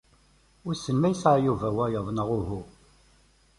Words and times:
Wissen 0.65 0.97
ma 0.99 1.07
yesɛa 1.11 1.37
Yuba 1.45 1.67
wayeḍ 1.75 2.07
neɣ 2.11 2.29
uhu. 2.39 2.61